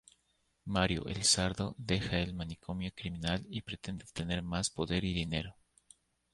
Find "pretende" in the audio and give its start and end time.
3.61-4.03